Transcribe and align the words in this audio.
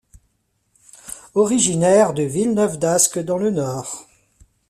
Originaire 1.35 2.15
de 2.15 2.23
Villeneuve-d'Ascq 2.23 3.19
dans 3.19 3.37
le 3.37 3.51
Nord. 3.51 4.07